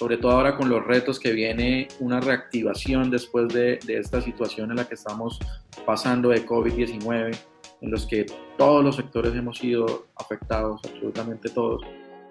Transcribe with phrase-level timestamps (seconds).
[0.00, 4.70] sobre todo ahora con los retos que viene una reactivación después de, de esta situación
[4.70, 5.38] en la que estamos
[5.84, 7.38] pasando de COVID-19,
[7.82, 8.24] en los que
[8.56, 11.82] todos los sectores hemos sido afectados, absolutamente todos.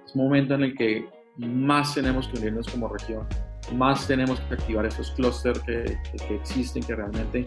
[0.03, 3.27] Es momento en el que más tenemos que unirnos como región,
[3.75, 5.95] más tenemos que activar esos clústeres que,
[6.27, 7.45] que, existen, que realmente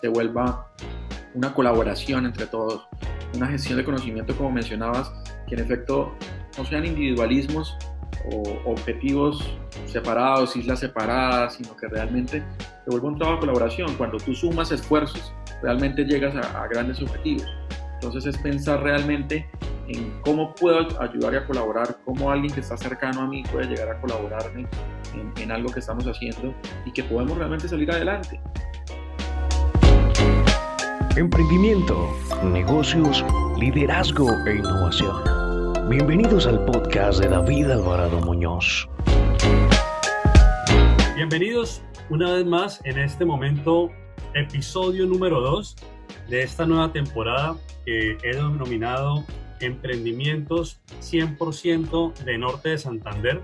[0.00, 0.72] se vuelva
[1.34, 2.86] una colaboración entre todos,
[3.34, 5.12] una gestión de conocimiento, como mencionabas,
[5.48, 6.16] que en efecto
[6.56, 7.76] no sean individualismos
[8.30, 12.42] o objetivos separados, islas separadas, sino que realmente
[12.84, 13.94] se vuelva un trabajo de colaboración.
[13.96, 15.32] Cuando tú sumas esfuerzos,
[15.62, 17.46] realmente llegas a, a grandes objetivos.
[17.94, 19.48] Entonces es pensar realmente
[19.88, 23.66] en cómo puedo ayudar y a colaborar, cómo alguien que está cercano a mí puede
[23.66, 24.66] llegar a colaborarme
[25.14, 26.54] en, en algo que estamos haciendo
[26.84, 28.40] y que podemos realmente salir adelante.
[31.16, 32.12] Emprendimiento,
[32.42, 33.24] negocios,
[33.56, 35.43] liderazgo e innovación.
[35.88, 38.88] Bienvenidos al podcast de David Alvarado Muñoz.
[41.14, 43.90] Bienvenidos una vez más en este momento,
[44.32, 45.76] episodio número 2
[46.30, 49.24] de esta nueva temporada que he denominado
[49.60, 53.40] Emprendimientos 100% de Norte de Santander,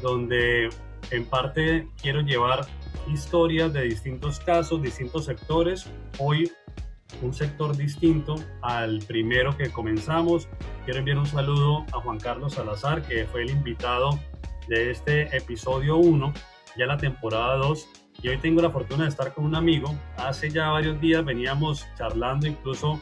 [0.00, 0.70] donde
[1.10, 2.66] en parte quiero llevar
[3.12, 5.86] historias de distintos casos, distintos sectores.
[6.18, 6.50] Hoy
[7.22, 10.48] un sector distinto al primero que comenzamos.
[10.84, 14.18] Quiero enviar un saludo a Juan Carlos Salazar, que fue el invitado
[14.68, 16.32] de este episodio 1,
[16.76, 17.88] ya la temporada 2.
[18.22, 19.94] Y hoy tengo la fortuna de estar con un amigo.
[20.16, 23.00] Hace ya varios días veníamos charlando, incluso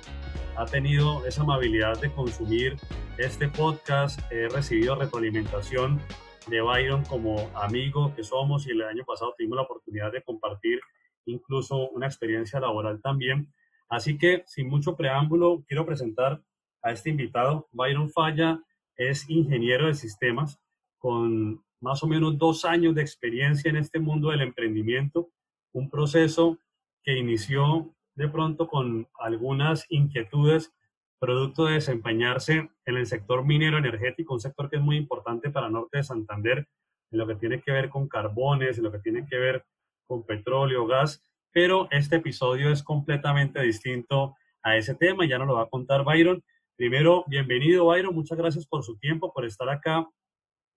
[0.57, 2.77] ha tenido esa amabilidad de consumir
[3.19, 4.21] este podcast.
[4.33, 6.01] He recibido retroalimentación
[6.49, 10.81] de Byron como amigo que somos y el año pasado tuvimos la oportunidad de compartir
[11.27, 13.53] incluso una experiencia laboral también.
[13.93, 16.43] Así que, sin mucho preámbulo, quiero presentar
[16.83, 17.69] a este invitado.
[17.73, 18.59] Byron Falla
[18.97, 20.59] es ingeniero de sistemas
[20.97, 25.29] con más o menos dos años de experiencia en este mundo del emprendimiento,
[25.75, 26.59] un proceso
[27.03, 30.73] que inició de pronto con algunas inquietudes
[31.19, 35.69] producto de desempeñarse en el sector minero energético, un sector que es muy importante para
[35.69, 36.67] Norte de Santander,
[37.11, 39.67] en lo que tiene que ver con carbones, en lo que tiene que ver
[40.07, 45.55] con petróleo, gas, pero este episodio es completamente distinto a ese tema, ya nos lo
[45.55, 46.43] va a contar Byron.
[46.77, 50.09] Primero, bienvenido Byron, muchas gracias por su tiempo, por estar acá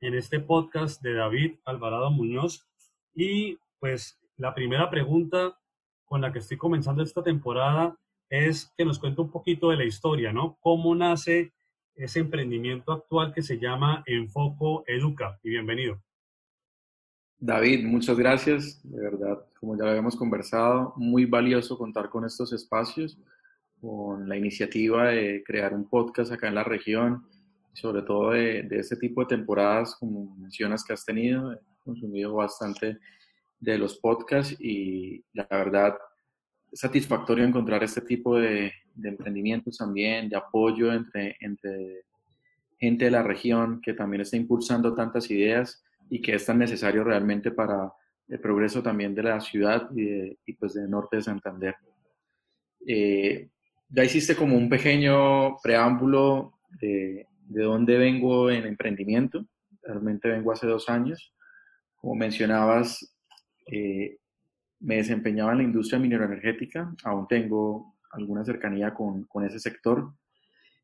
[0.02, 2.68] en este podcast de David Alvarado Muñoz.
[3.14, 5.58] Y pues la primera pregunta
[6.04, 7.98] con la que estoy comenzando esta temporada
[8.30, 10.58] es que nos cuente un poquito de la historia, ¿no?
[10.60, 11.54] ¿Cómo nace
[11.96, 15.40] ese emprendimiento actual que se llama Enfoco Educa?
[15.42, 16.05] Y bienvenido.
[17.40, 18.82] David, muchas gracias.
[18.84, 23.18] De verdad, como ya lo habíamos conversado, muy valioso contar con estos espacios,
[23.82, 27.26] con la iniciativa de crear un podcast acá en la región,
[27.74, 31.54] sobre todo de, de este tipo de temporadas, como mencionas que has tenido.
[31.54, 32.98] He consumido bastante
[33.60, 35.98] de los podcasts y la verdad
[36.74, 42.06] satisfactorio encontrar este tipo de, de emprendimientos también, de apoyo entre, entre
[42.80, 47.04] gente de la región que también está impulsando tantas ideas y que es tan necesario
[47.04, 47.92] realmente para
[48.28, 51.76] el progreso también de la ciudad y, de, y pues de norte de Santander.
[52.88, 53.50] Eh,
[53.90, 59.46] ya hiciste como un pequeño preámbulo de, de dónde vengo en emprendimiento.
[59.84, 61.34] Realmente vengo hace dos años.
[61.96, 63.16] Como mencionabas,
[63.72, 64.18] eh,
[64.80, 70.14] me desempeñaba en la industria mineroenergética, aún tengo alguna cercanía con, con ese sector.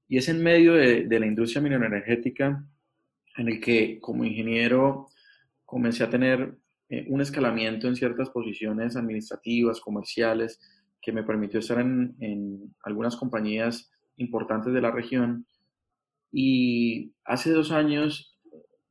[0.07, 2.63] Y es en medio de, de la industria mineroenergética
[3.41, 5.07] en el que como ingeniero
[5.65, 6.57] comencé a tener
[6.89, 10.59] eh, un escalamiento en ciertas posiciones administrativas, comerciales,
[11.01, 15.47] que me permitió estar en, en, algunas compañías importantes de la región.
[16.31, 18.37] Y hace dos años,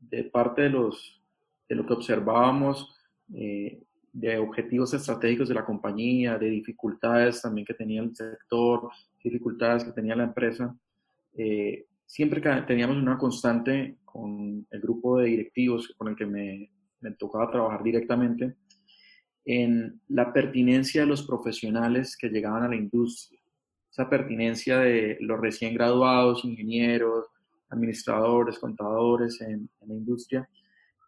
[0.00, 1.22] de parte de, los,
[1.68, 2.98] de lo que observábamos,
[3.32, 3.80] eh,
[4.12, 8.90] de objetivos estratégicos de la compañía, de dificultades también que tenía el sector,
[9.22, 10.76] dificultades que tenía la empresa,
[11.36, 16.72] eh, siempre teníamos una constante con el grupo de directivos con el que me,
[17.16, 18.56] tocaba trabajar directamente
[19.44, 23.40] en la pertinencia de los profesionales que llegaban a la industria,
[23.88, 27.28] esa pertinencia de los recién graduados, ingenieros,
[27.68, 30.48] administradores, contadores en, la industria,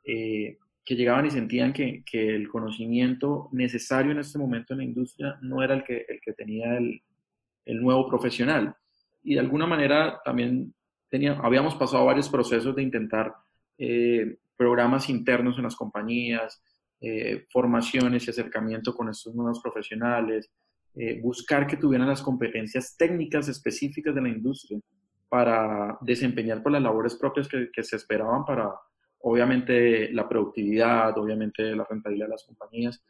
[0.05, 5.37] eh, que llegaban y sentían que, el conocimiento necesario en este momento en la industria
[5.43, 8.77] no era el que, el que tenía el nuevo profesional.
[9.25, 10.73] Y de alguna manera también
[11.43, 13.35] habíamos pasado varios procesos de intentar
[13.79, 16.63] eh, programas internos en las compañías,
[17.01, 20.51] eh, formaciones y acercamiento con estos nuevos profesionales,
[20.95, 24.79] eh, buscar que tuvieran las competencias técnicas específicas de la industria
[25.29, 28.71] para desempeñar por las labores propias que, se esperaban para,
[29.21, 33.03] obviamente la productividad, obviamente la rentabilidad de las compañías.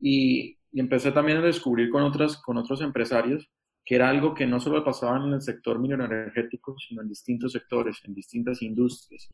[0.00, 3.48] Y, empecé también a descubrir con, otras, con otros empresarios
[3.88, 7.52] que era algo que no solo pasaba en el sector minero energético, sino en distintos
[7.52, 9.30] sectores, en distintas industrias.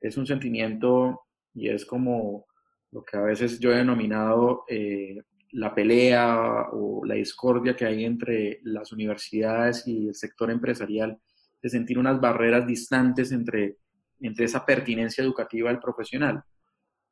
[0.00, 2.46] Es un sentimiento y es como
[2.92, 5.20] lo que a veces yo he denominado eh,
[5.50, 11.20] la pelea o la discordia que hay entre las universidades y el sector empresarial,
[11.60, 13.76] de sentir unas barreras distantes entre,
[14.20, 16.42] entre esa pertinencia educativa del profesional.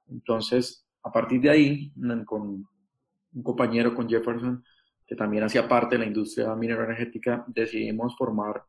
[0.06, 1.92] Entonces, a partir de ahí,
[2.24, 2.66] con
[3.34, 4.64] un compañero, con Jefferson,
[5.08, 8.62] que también hacía parte de la industria minero energética, decidimos formar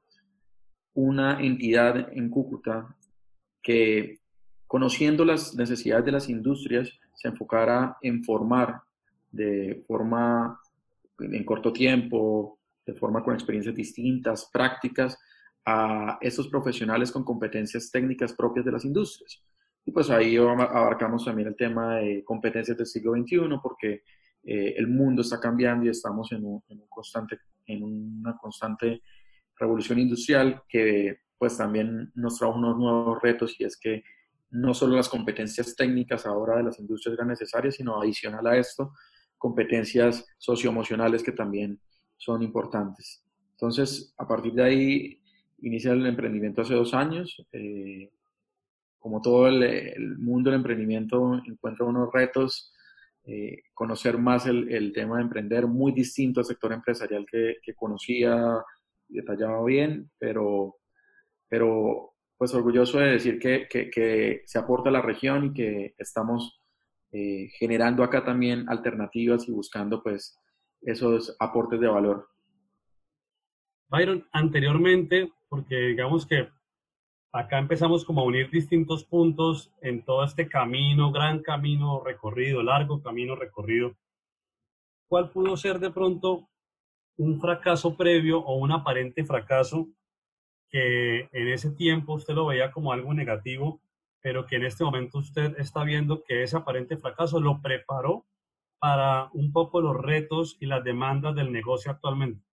[0.94, 2.96] una entidad en Cúcuta
[3.62, 4.20] que,
[4.66, 8.82] conociendo las necesidades de las industrias, se enfocara en formar
[9.30, 10.58] de forma
[11.20, 15.20] en corto tiempo, de forma con experiencias distintas, prácticas,
[15.66, 19.44] a esos profesionales con competencias técnicas propias de las industrias.
[19.86, 24.04] Y pues ahí abarcamos también el tema de competencias del siglo XXI, porque
[24.44, 29.02] eh, el mundo está cambiando y estamos en, un, constante, en una constante
[29.58, 34.04] revolución industrial que pues también nos trae unos nuevos retos y es que
[34.52, 38.94] no solo las competencias técnicas ahora de las industrias eran necesarias, sino adicional a esto,
[39.38, 41.80] competencias socioemocionales que también
[42.18, 43.24] son importantes.
[43.52, 45.22] Entonces, a partir de ahí,
[45.62, 47.46] inicia el emprendimiento hace dos años.
[47.52, 48.10] Eh,
[48.98, 52.74] como todo el, el, mundo del emprendimiento, encuentra unos retos
[53.32, 58.56] eh, conocer más el, el, tema de emprender, muy distinto al sector empresarial que, conocía
[59.08, 60.78] y detallaba bien, pero,
[61.48, 65.94] pero pues orgulloso de decir que, que, que se aporta a la región y que
[66.00, 66.60] estamos
[67.12, 70.36] eh, generando acá también alternativas y buscando pues
[70.82, 72.30] esos aportes de valor.
[73.90, 76.50] Byron, anteriormente, porque digamos que
[77.32, 83.02] acá empezamos como a unir distintos puntos en todo este camino, gran camino recorrido, largo
[83.02, 83.96] camino recorrido.
[85.08, 86.50] ¿Cuál pudo ser de pronto
[87.18, 89.88] un fracaso previo o un aparente fracaso
[90.70, 93.82] que en ese tiempo usted lo veía como algo negativo,
[94.22, 98.26] pero que en este momento usted está viendo que ese aparente fracaso lo preparó
[98.80, 102.49] para un poco los retos y las demandas del negocio actualmente?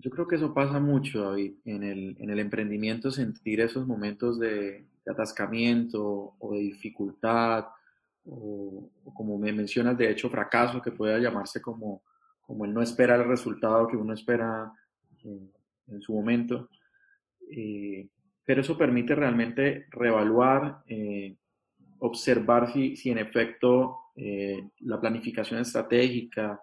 [0.00, 4.38] Yo creo que eso pasa mucho, David, en el, en el emprendimiento, sentir esos momentos
[4.38, 7.66] de, atascamiento o de dificultad,
[8.24, 12.02] o, como me mencionas, de hecho, fracaso, que pueda llamarse como,
[12.42, 14.70] como el no esperar el resultado que uno espera
[15.24, 16.68] en, su momento.
[17.50, 18.08] Eh,
[18.44, 21.34] pero eso permite realmente reevaluar, eh,
[21.98, 26.60] observar si, si, en efecto eh, la planificación estratégica,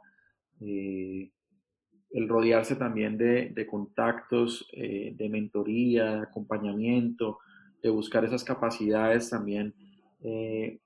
[2.15, 7.39] el rodearse también de, contactos, eh, de mentoría, de acompañamiento,
[7.83, 9.75] de buscar esas capacidades también,
[10.21, 10.79] eh,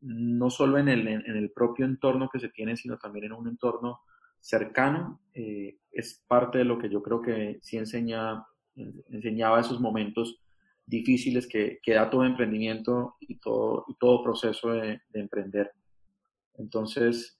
[0.00, 3.48] no solo en el, en el, propio entorno que se tiene, sino también en un
[3.48, 4.02] entorno
[4.38, 8.46] cercano, eh, es parte de lo que yo creo que sí enseña,
[9.10, 10.40] enseñaba esos momentos
[10.86, 15.72] difíciles que, que da todo emprendimiento y todo, todo proceso de, de emprender.
[16.54, 17.36] Entonces,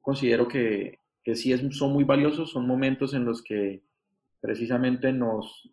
[0.00, 0.98] considero que,
[1.30, 3.84] que sí es, son muy valiosos, son momentos en los que
[4.40, 5.70] precisamente nos,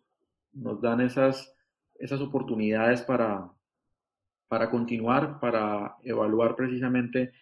[0.52, 1.52] nos dan esas,
[1.98, 3.50] esas oportunidades para,
[4.46, 7.32] para continuar, para evaluar precisamente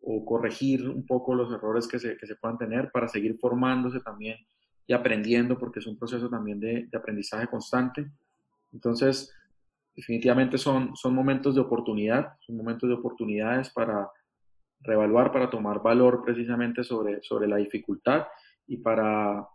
[0.00, 4.00] o corregir un poco los errores que se, que se puedan tener, para seguir formándose
[4.00, 4.38] también
[4.86, 8.10] y aprendiendo, porque es un proceso también de, de aprendizaje constante.
[8.72, 9.30] Entonces,
[9.94, 14.08] definitivamente son, son momentos de oportunidad, son momentos de oportunidades para,
[14.86, 18.26] reevaluar, para tomar valor precisamente sobre, sobre la dificultad
[18.66, 19.46] y para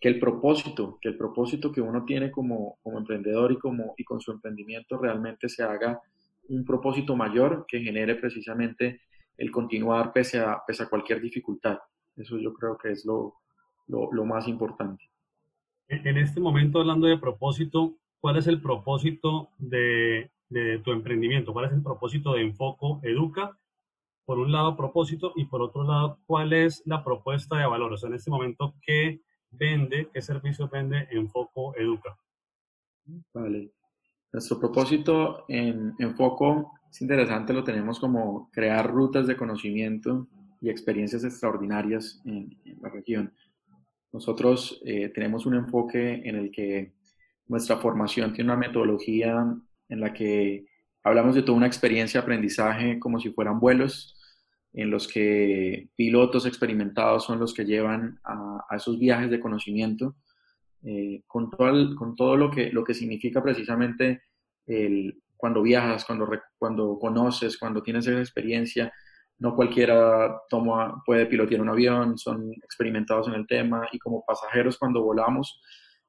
[0.00, 4.04] que el propósito, que el propósito que uno tiene como, como emprendedor y, como, y
[4.04, 6.00] con su emprendimiento realmente se haga
[6.48, 9.00] un propósito mayor que genere precisamente
[9.36, 11.78] el continuar pese a, pese a cualquier dificultad.
[12.16, 13.34] Eso yo creo que es lo,
[13.88, 15.04] lo, lo más importante.
[15.88, 21.52] En este momento, hablando de propósito, ¿cuál es el propósito de, de tu emprendimiento?
[21.52, 23.56] ¿Cuál es el propósito de Enfoco Educa
[24.26, 27.92] por un lado, propósito y por otro lado, cuál es la propuesta de valor.
[27.92, 32.18] O sea, en este momento, ¿qué vende, qué servicio vende Enfoco Educa?
[33.32, 33.70] Vale.
[34.32, 40.26] Nuestro propósito en Enfoco es interesante, lo tenemos como crear rutas de conocimiento
[40.60, 43.32] y experiencias extraordinarias en, la región.
[44.12, 46.94] Nosotros eh, tenemos un enfoque en el que
[47.46, 49.54] nuestra formación tiene una metodología
[49.88, 50.66] en la que
[51.04, 54.15] hablamos de toda una experiencia de aprendizaje como si fueran vuelos
[54.76, 60.16] en los que pilotos experimentados son los que llevan a, esos viajes de conocimiento,
[60.84, 64.22] eh, con, todo con todo lo que, lo que significa precisamente
[64.66, 66.28] el, cuando viajas, cuando,
[66.58, 68.92] cuando conoces, cuando tienes esa experiencia.
[69.38, 74.78] No cualquiera toma, puede pilotear un avión, son experimentados en el tema y como pasajeros
[74.78, 75.60] cuando volamos,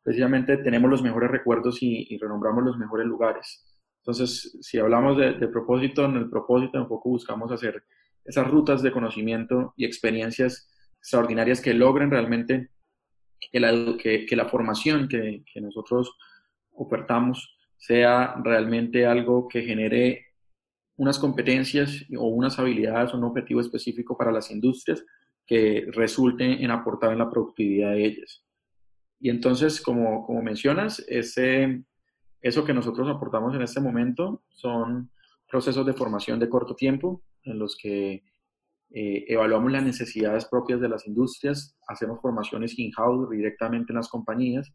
[0.04, 3.66] precisamente tenemos los mejores recuerdos y, renombramos los mejores lugares.
[4.02, 7.84] Entonces, si hablamos de, propósito, en el propósito un poco buscamos hacer
[8.28, 10.70] esas rutas de conocimiento y experiencias
[11.00, 12.70] extraordinarias que logren realmente
[13.40, 16.16] que la, que, la formación que, que nosotros
[16.72, 20.26] ofertamos sea realmente algo que genere
[20.98, 25.06] unas competencias o unas habilidades o un objetivo específico para las industrias
[25.46, 28.44] que resulten en aportar en la productividad de ellas.
[29.20, 31.84] Y entonces, como, como mencionas, ese,
[32.42, 35.12] eso que nosotros aportamos en este momento son
[35.50, 38.24] procesos de formación de corto tiempo en los que
[38.92, 44.72] eh, evaluamos las necesidades propias de las industrias, hacemos formaciones in-house directamente en las compañías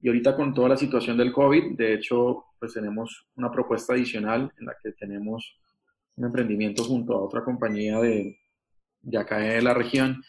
[0.00, 4.52] y ahorita con toda la situación del COVID, de hecho, pues tenemos una propuesta adicional
[4.58, 5.60] en la que tenemos
[6.16, 8.36] un emprendimiento junto a otra compañía de,
[9.00, 10.22] de acá de la región,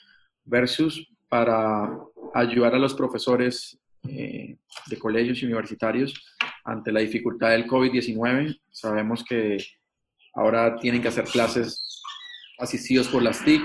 [0.46, 1.89] versus para
[2.34, 6.13] ayudar a los profesores eh, de colegios y universitarios
[6.63, 8.60] ante la dificultad del COVID-19.
[8.70, 9.58] Sabemos que
[10.34, 12.02] ahora tienen que hacer clases
[12.60, 13.62] asistidos por las TIC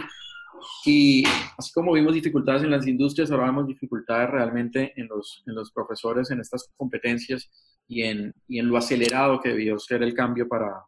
[0.84, 1.24] y
[1.56, 5.72] así como vimos dificultades en las industrias, ahora vemos dificultades realmente en los, en los
[5.72, 7.50] profesores, en estas competencias
[7.86, 10.84] y en, y en lo acelerado que debió ser el cambio para,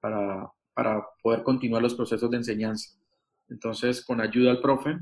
[0.00, 2.98] para, para poder continuar los procesos de enseñanza.
[3.48, 4.98] Entonces, con ayuda al profe,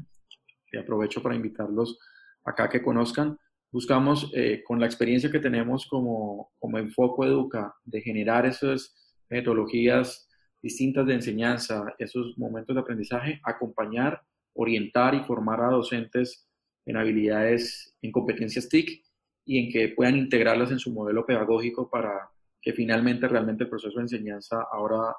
[0.67, 1.99] que aprovecho para invitarlos
[2.45, 3.39] acá que conozcan,
[3.71, 8.95] buscamos eh, con la experiencia que tenemos como, como enfoque educa de generar esas
[9.33, 10.29] metodologías
[10.63, 14.23] distintas de enseñanza, esos momentos de aprendizaje, acompañar,
[14.55, 16.49] orientar y formar a docentes
[16.87, 19.03] en habilidades, en competencias TIC
[19.45, 22.29] y en que puedan integrarlas en su modelo pedagógico para
[22.61, 25.15] que finalmente realmente el proceso de enseñanza ahora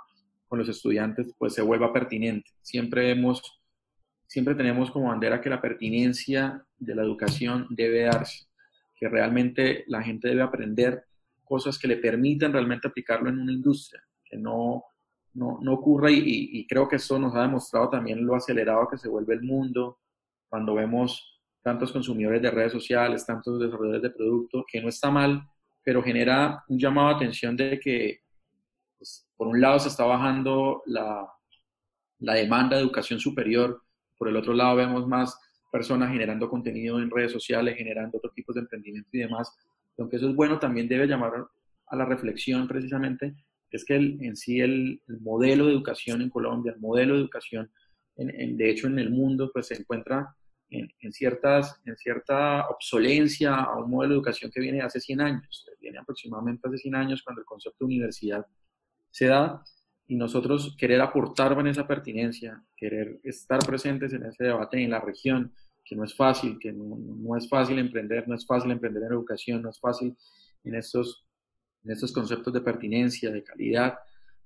[0.48, 2.52] con los estudiantes pues se vuelva pertinente.
[2.62, 3.42] Siempre hemos,
[4.28, 8.46] siempre tenemos como bandera que la pertinencia de la educación debe darse,
[8.96, 11.04] que realmente la gente debe aprender
[11.44, 14.84] cosas que le permitan realmente aplicarlo en una industria, que no
[15.34, 19.10] no, no ocurra y, creo que eso nos ha demostrado también lo acelerado que se
[19.10, 20.00] vuelve el mundo
[20.48, 25.42] cuando vemos tantos consumidores de redes sociales, tantos desarrolladores de productos, que no está mal,
[25.84, 28.20] pero genera un llamado a atención de que,
[28.98, 31.28] pues, por un lado, se está bajando la,
[32.20, 33.82] la demanda de educación superior,
[34.18, 35.40] por el otro lado, vemos más
[35.72, 39.58] personas generando contenido en redes sociales, generando otro tipo de emprendimiento y demás.
[39.98, 41.48] Aunque eso es bueno, también debe llamar
[41.88, 43.36] a la reflexión precisamente
[43.74, 47.72] es que en sí el, modelo de educación en Colombia, el modelo de educación,
[48.16, 50.36] en, de hecho en el mundo, pues se encuentra
[50.70, 55.66] en, ciertas, en cierta obsolencia a un modelo de educación que viene hace 100 años,
[55.80, 58.46] viene aproximadamente hace 100 años cuando el concepto de universidad
[59.10, 59.64] se da
[60.08, 65.00] y nosotros querer aportar en esa pertinencia, querer estar presentes en ese debate en la
[65.00, 65.54] región,
[65.84, 69.14] que no es fácil, que no, no es fácil emprender, no es fácil emprender en
[69.14, 70.16] educación, no es fácil
[70.64, 71.26] en estos
[71.84, 74.00] en estos conceptos de pertinencia, de calidad,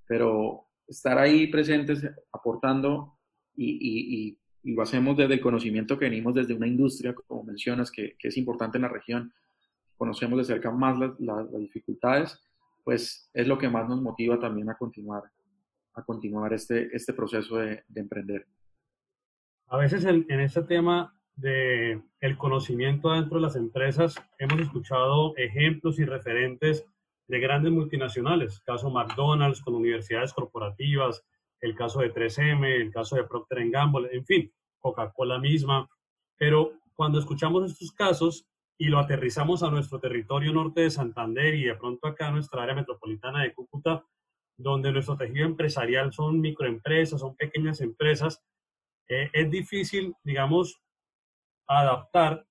[0.07, 3.17] pero estar ahí presentes, aportando
[3.55, 8.37] y, lo hacemos desde el conocimiento que venimos desde una industria, como mencionas, que, es
[8.37, 9.33] importante en la región,
[9.95, 12.37] conocemos de cerca más las, dificultades,
[12.83, 15.23] pues es lo que más nos motiva también a continuar,
[15.93, 18.45] a continuar este, este proceso de, emprender.
[19.67, 25.33] A veces en, en este tema de el conocimiento dentro de las empresas hemos escuchado
[25.37, 26.85] ejemplos y referentes
[27.27, 31.23] de grandes multinacionales, caso McDonald's con universidades corporativas,
[31.61, 35.89] el caso de 3M, el caso de Procter Gamble, en fin, Coca-Cola misma.
[36.37, 41.65] Pero cuando escuchamos estos casos y lo aterrizamos a nuestro territorio norte de Santander y
[41.65, 44.03] de pronto acá a nuestra área metropolitana de Cúcuta,
[44.57, 48.43] donde nuestro tejido empresarial son microempresas, son pequeñas empresas,
[49.07, 50.79] eh, es difícil, digamos,
[51.67, 52.45] adaptar,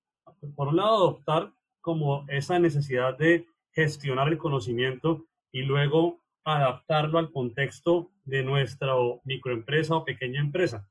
[0.55, 7.31] por un lado, adoptar como esa necesidad de gestionar el conocimiento y luego adaptarlo al
[7.31, 8.93] contexto de nuestra
[9.23, 10.89] microempresa o pequeña empresa.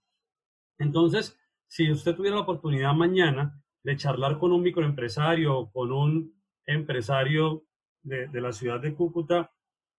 [0.78, 6.34] Entonces, si usted tuviera la oportunidad mañana de charlar con un microempresario o con un
[6.66, 7.64] empresario
[8.02, 9.50] de, de la ciudad de Cúcuta,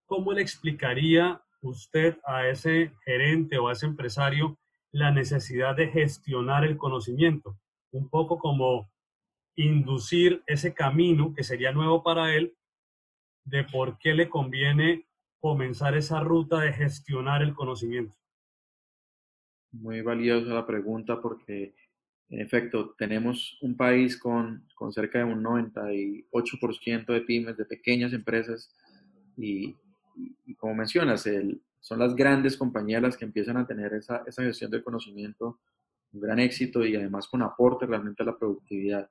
[0.06, 4.58] ¿cómo le explicaría usted a ese gerente o a ese empresario
[4.92, 7.58] la necesidad de gestionar el conocimiento?
[7.98, 8.90] Un poco como
[9.56, 12.56] inducir ese camino que sería nuevo para él
[13.44, 15.08] de por qué le conviene
[15.40, 18.16] comenzar esa ruta de gestionar el conocimiento.
[19.72, 21.74] Muy valiosa la pregunta porque,
[22.30, 28.14] en efecto, tenemos un país con, con cerca de un 98% de pymes, de pequeñas
[28.14, 28.72] empresas,
[29.36, 29.76] y,
[30.58, 31.28] como mencionas,
[31.80, 35.60] son las grandes compañías las que empiezan a tener esa, esa gestión del conocimiento,
[36.18, 39.10] un gran éxito y además con aporte realmente a la productividad.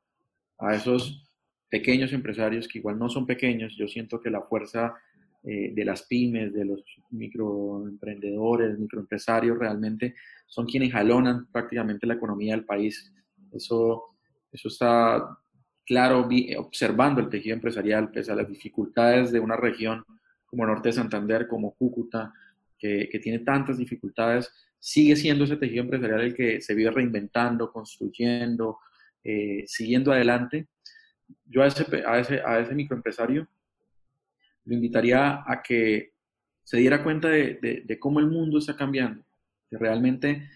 [0.58, 1.30] A esos
[1.68, 4.94] pequeños empresarios que igual no son pequeños, yo siento que la fuerza
[5.42, 10.14] eh, de las pymes, de los microemprendedores, microempresarios, realmente
[10.46, 13.12] son quienes jalonan prácticamente la economía del país.
[13.52, 14.16] Eso,
[14.50, 15.38] eso está
[15.84, 20.04] claro observando el tejido empresarial, pese a las dificultades de una región
[20.46, 22.32] como Norte de Santander, como Cúcuta,
[22.78, 24.52] que, tiene tantas dificultades,
[24.86, 28.78] sigue siendo ese tejido empresarial el que se vive reinventando, construyendo,
[29.24, 30.68] eh, siguiendo adelante.
[31.44, 33.48] Yo a ese, a, ese, a ese microempresario
[34.64, 36.12] lo invitaría a que
[36.62, 39.24] se diera cuenta de, cómo el mundo está cambiando,
[39.68, 40.48] que realmente,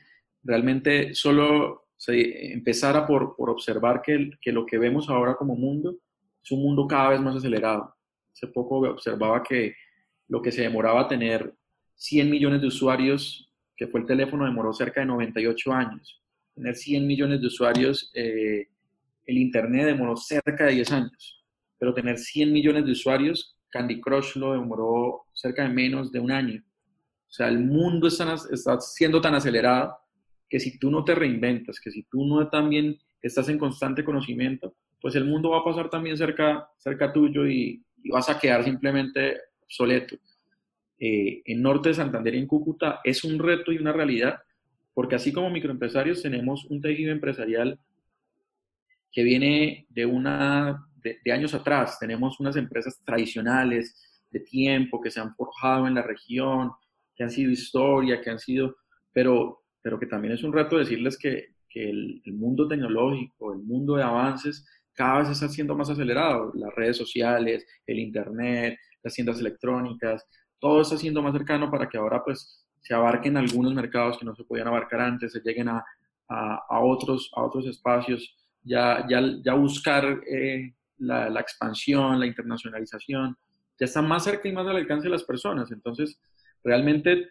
[0.45, 5.97] realmente solo se empezara por, por observar que, que, lo que vemos ahora como mundo
[6.41, 7.97] es un mundo cada vez más acelerado.
[8.33, 9.75] Hace poco observaba que
[10.29, 11.53] lo que se demoraba a tener
[11.97, 13.50] 100 millones de usuarios,
[13.81, 16.21] que fue el teléfono, demoró cerca de 98 años.
[16.55, 18.69] Tener 100 millones de usuarios, eh,
[19.25, 21.43] el Internet demoró cerca de 10 años.
[21.79, 26.31] Pero tener 100 millones de usuarios, Candy Crush lo demoró cerca de menos de un
[26.31, 26.63] año.
[26.63, 29.97] O sea, el mundo está, está siendo tan acelerado
[30.47, 34.75] que si tú no te reinventas, que si tú no también estás en constante conocimiento,
[35.01, 38.63] pues el mundo va a pasar también cerca, cerca tuyo y, y vas a quedar
[38.63, 40.17] simplemente obsoleto.
[41.03, 44.39] Eh, en Norte de Santander y en Cúcuta es un reto y una realidad,
[44.93, 47.81] porque así como microempresarios tenemos un tejido empresarial
[49.11, 53.97] que viene de, una, de, años atrás, tenemos unas empresas tradicionales
[54.31, 56.73] de tiempo que se han forjado en la región,
[57.17, 58.77] que han sido historia, que han sido,
[59.11, 63.61] pero, pero que también es un reto decirles que, que el, el, mundo tecnológico, el
[63.61, 66.53] mundo de avances, cada vez está siendo más acelerado.
[66.55, 70.27] Las redes sociales, el Internet, las tiendas electrónicas,
[70.61, 74.35] todo está siendo más cercano para que ahora pues se abarquen algunos mercados que no
[74.35, 75.85] se podían abarcar antes, se lleguen a,
[76.29, 83.37] a, otros, a otros espacios, ya, ya, ya buscar eh, la, expansión, la internacionalización,
[83.79, 85.73] ya está más cerca y más al alcance de las personas.
[85.73, 86.21] Entonces,
[86.63, 87.31] realmente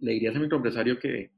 [0.00, 1.32] le diría a ese microempresario que,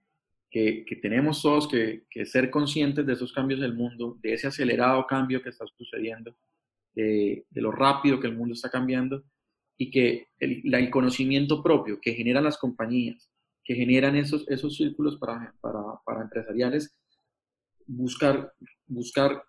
[0.51, 5.43] que, tenemos todos que, ser conscientes de esos cambios del mundo, de ese acelerado cambio
[5.43, 6.37] que está sucediendo,
[6.95, 9.25] de lo rápido que el mundo está cambiando
[9.81, 13.31] y que el, conocimiento propio que generan las compañías,
[13.65, 16.95] que generan esos, esos círculos para, para, para empresariales,
[17.87, 18.53] buscar,
[18.87, 19.43] buscar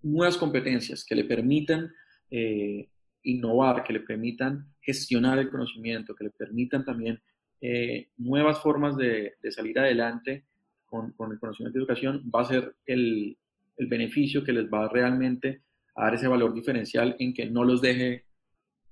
[0.00, 1.90] nuevas competencias que le permitan
[2.30, 2.88] eh,
[3.24, 7.20] innovar, que le permitan gestionar el conocimiento, que le permitan también
[7.60, 10.44] eh, nuevas formas de, de, salir adelante
[10.86, 13.36] con, con, el conocimiento de educación, va a ser el,
[13.76, 15.62] el beneficio que les va realmente
[15.96, 18.27] a dar ese valor diferencial en que no los deje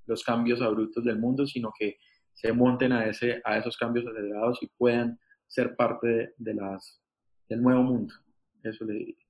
[0.06, 1.98] los cambios abruptos del mundo, sino que
[2.32, 7.02] se monten a, ese, a esos cambios acelerados y puedan ser parte de, las,
[7.48, 8.14] del nuevo mundo.
[8.62, 9.26] Eso le diría.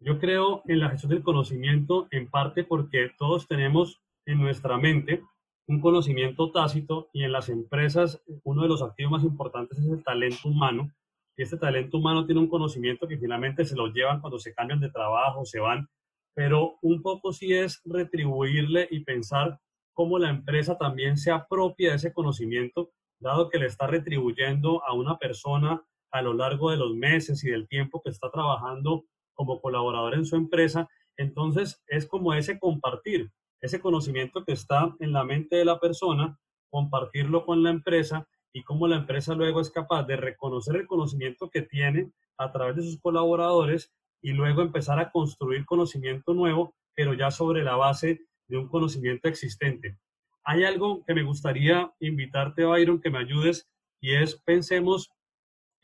[0.00, 5.22] Yo creo en la gestión del conocimiento en parte porque todos tenemos en nuestra mente
[5.66, 10.02] un conocimiento tácito y en las empresas uno de los activos más importantes es el
[10.02, 10.90] talento humano.
[11.36, 14.80] Y este talento humano tiene un conocimiento que finalmente se lo llevan cuando se cambian
[14.80, 15.88] de trabajo, se van,
[16.34, 19.60] pero un poco sí es retribuirle y pensar
[19.92, 24.94] cómo la empresa también se apropia de ese conocimiento, dado que le está retribuyendo a
[24.94, 29.60] una persona a lo largo de los meses y del tiempo que está trabajando como
[29.60, 30.88] colaborador en su empresa.
[31.16, 36.38] Entonces es como ese compartir, ese conocimiento que está en la mente de la persona,
[36.70, 41.50] compartirlo con la empresa y cómo la empresa luego es capaz de reconocer el conocimiento
[41.50, 47.14] que tiene a través de sus colaboradores y luego empezar a construir conocimiento nuevo, pero
[47.14, 48.20] ya sobre la base
[48.50, 49.96] de un conocimiento existente.
[50.44, 55.12] Hay algo que me gustaría invitarte, Byron, que me ayudes, y es pensemos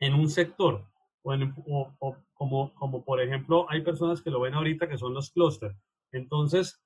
[0.00, 0.84] en un sector,
[1.22, 5.76] o, como, como por ejemplo hay personas que lo ven ahorita que son los clústeres.
[6.12, 6.82] Entonces,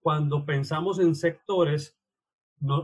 [0.00, 1.98] cuando pensamos en sectores,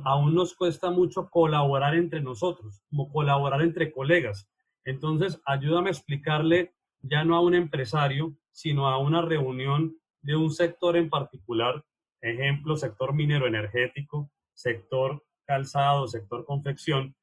[0.05, 4.49] aún nos cuesta mucho colaborar entre nosotros, como colaborar entre colegas.
[4.85, 10.51] Entonces, ayúdame a explicarle ya no a un empresario, sino a una reunión de un
[10.51, 11.85] sector en particular
[12.23, 17.15] Ejemplo, sector minero energético, sector calzado, sector confección.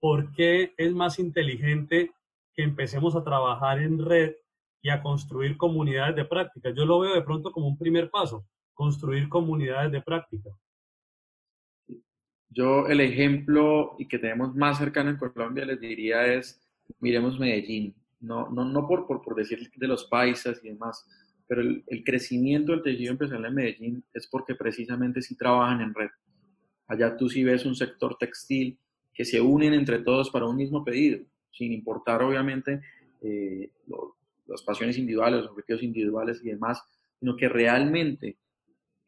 [0.00, 2.12] ¿Por qué es más inteligente
[2.54, 4.34] que empecemos a trabajar en red
[4.82, 6.70] y a construir comunidades de práctica?
[6.70, 10.50] Yo lo veo de pronto como un primer paso, construir comunidades de práctica.
[12.48, 16.66] Yo el ejemplo y que tenemos más cercano en Colombia les diría es,
[17.00, 21.06] miremos Medellín, no, no, no por, por, por decir de los paisas y demás,
[21.46, 26.10] pero el, crecimiento del tejido empresarial en Medellín es porque precisamente sí trabajan en red.
[26.88, 28.78] Allá tú sí ves un sector textil
[29.14, 32.80] que se unen entre todos para un mismo pedido, sin importar obviamente
[33.22, 33.70] eh,
[34.46, 36.82] las pasiones individuales, los objetivos individuales y demás,
[37.18, 38.36] sino que realmente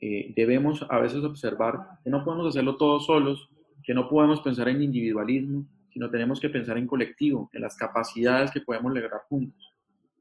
[0.00, 3.50] eh, debemos a veces observar que no podemos hacerlo todos solos,
[3.82, 8.50] que no podemos pensar en individualismo, sino tenemos que pensar en colectivo, en las capacidades
[8.50, 9.74] que podemos lograr juntos.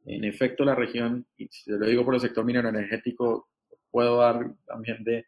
[0.08, 3.50] En efecto, la región, y si lo digo por el sector minero energético,
[3.92, 5.26] puedo dar también de,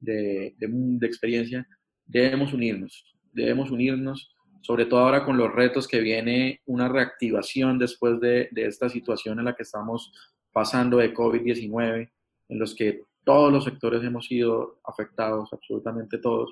[0.00, 1.66] de, de, experiencia,
[2.04, 8.20] debemos unirnos, debemos unirnos, sobre todo ahora con los retos que viene una reactivación después
[8.20, 10.12] de, de esta situación en la que estamos
[10.52, 12.10] pasando de COVID-19,
[12.50, 16.50] en los que todos los sectores hemos sido afectados, absolutamente todos.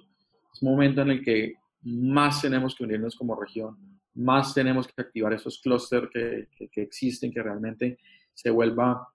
[0.51, 5.01] Es un momento en el que más tenemos que unirnos como región, más tenemos que
[5.01, 7.99] activar esos clústeres que, existen, que realmente
[8.33, 9.09] se vuelva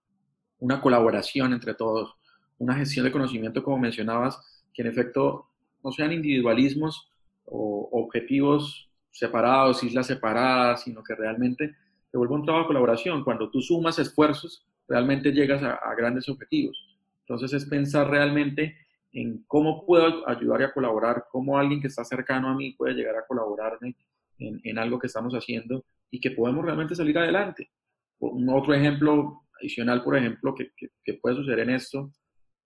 [0.60, 2.16] una colaboración entre todos,
[2.60, 5.48] una gestión de conocimiento, como mencionabas, que en efecto
[5.84, 7.10] no sean individualismos
[7.46, 11.76] o objetivos separados, islas separadas, sino que realmente
[12.10, 13.24] se vuelva un trabajo de colaboración.
[13.24, 16.78] Cuando tú sumas esfuerzos, realmente llegas a, a grandes objetivos.
[17.22, 18.78] Entonces es pensar realmente
[19.14, 22.94] en cómo puedo ayudar y a colaborar, cómo alguien que está cercano a mí puede
[22.94, 23.96] llegar a colaborarme
[24.42, 27.72] en, en algo que estamos haciendo y que podemos realmente salir adelante.
[28.20, 32.12] Un otro ejemplo adicional, por ejemplo, que, que, puede suceder en esto,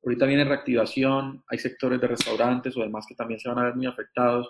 [0.04, 3.76] ahorita viene reactivación, hay sectores de restaurantes o demás que también se van a ver
[3.76, 4.50] muy afectados,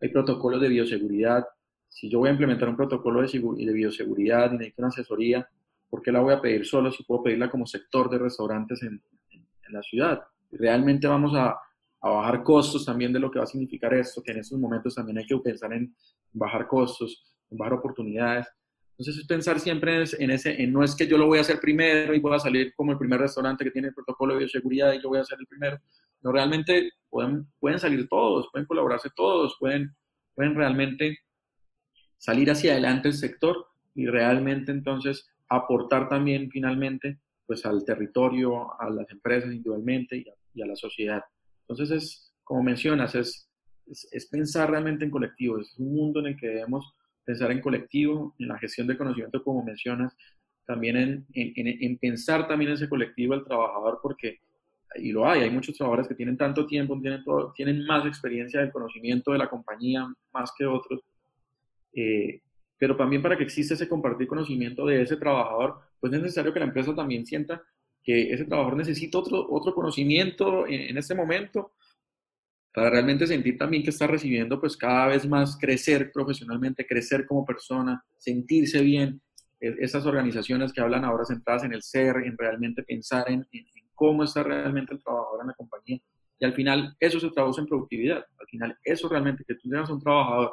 [0.00, 1.44] hay protocolos de bioseguridad.
[1.88, 5.48] Si yo voy a implementar un protocolo de, de bioseguridad y necesito una asesoría,
[5.88, 9.02] ¿por qué la voy a pedir solo si puedo pedirla como sector de restaurantes en,
[9.30, 10.22] en la ciudad?
[10.52, 11.56] realmente vamos a,
[12.00, 14.94] a, bajar costos también de lo que va a significar esto, que en estos momentos
[14.94, 15.94] también hay que pensar en
[16.32, 18.46] bajar costos, en bajar oportunidades.
[18.92, 21.58] Entonces es pensar siempre en ese, en no es que yo lo voy a hacer
[21.58, 24.92] primero y voy a salir como el primer restaurante que tiene el protocolo de bioseguridad
[24.92, 25.78] y yo voy a ser el primero.
[26.20, 29.96] No, realmente pueden, pueden salir todos, pueden colaborarse todos, pueden,
[30.34, 31.18] pueden realmente
[32.18, 38.90] salir hacia adelante el sector y realmente entonces aportar también finalmente pues al territorio, a
[38.90, 41.22] las empresas individualmente y a, y a la sociedad.
[41.70, 43.48] Entonces, es, como mencionas, es,
[43.86, 46.92] es, pensar realmente en colectivo, es un mundo en el que debemos
[47.24, 50.16] pensar en colectivo, en la gestión del conocimiento, como mencionas,
[50.66, 54.40] también en, en, en pensar también ese colectivo al trabajador, porque,
[54.96, 58.60] y lo hay, hay muchos trabajadores que tienen tanto tiempo, tienen, todo, tienen más experiencia
[58.60, 61.00] del conocimiento de la compañía más que otros,
[61.94, 62.40] eh,
[62.78, 66.58] pero también para que exista ese compartir conocimiento de ese trabajador, pues es necesario que
[66.58, 67.62] la empresa también sienta
[68.10, 71.74] que ese trabajador necesita otro, otro conocimiento en, este momento
[72.74, 77.44] para realmente sentir también que está recibiendo pues cada vez más crecer profesionalmente, crecer como
[77.44, 79.22] persona, sentirse bien.
[79.60, 83.64] E, esas organizaciones que hablan ahora centradas en el ser, en realmente pensar en, en,
[83.94, 86.00] cómo está realmente el trabajador en la compañía.
[86.40, 88.24] Y al final eso se traduce en productividad.
[88.40, 90.52] Al final eso realmente, que tú tengas un trabajador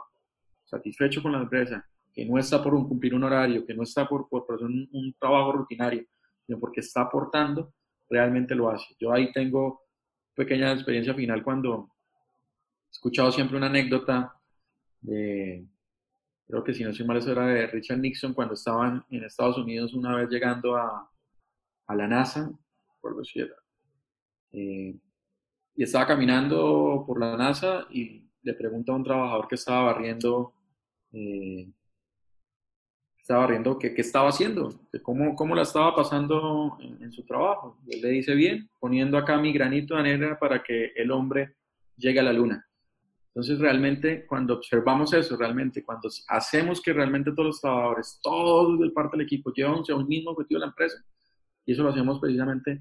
[0.63, 4.30] satisfecho con la empresa, que no está por cumplir un horario, que no está por,
[4.30, 6.06] por, por un, un trabajo rutinario,
[6.55, 7.73] porque está aportando,
[8.10, 8.95] realmente lo hace.
[8.99, 9.81] Yo ahí tengo
[10.33, 11.89] pequeña experiencia final cuando
[12.86, 14.33] he escuchado siempre una anécdota
[15.01, 15.67] de,
[16.47, 19.57] creo que si no soy mal, eso era de Richard Nixon cuando estaban en Estados
[19.57, 21.12] Unidos una vez llegando a,
[21.88, 22.51] a la NASA,
[23.01, 23.53] por decir,
[24.51, 24.95] eh,
[25.75, 30.53] y estaba caminando por la NASA y le pregunta a un trabajador que estaba barriendo
[31.12, 31.69] eh,
[33.28, 37.78] estaba riendo qué, qué estaba haciendo, cómo, cómo la estaba pasando en, su trabajo.
[37.90, 41.58] él le dice, bien, poniendo acá mi granito de arena para que el hombre
[41.98, 42.66] llegue a la luna.
[43.28, 48.92] Entonces, realmente, cuando observamos eso, realmente, cuando hacemos que realmente todos los trabajadores, todos de
[48.92, 51.04] parte del equipo, llevan a un mismo objetivo de la empresa,
[51.66, 52.80] y eso lo hacemos precisamente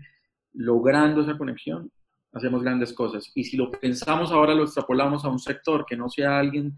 [0.53, 1.91] logrando esa conexión,
[2.33, 3.33] hacemos grandes cosas.
[3.35, 6.77] Y si lo pensamos ahora, lo extrapolamos a un sector que no sea alguien